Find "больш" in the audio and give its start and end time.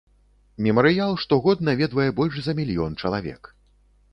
2.21-2.41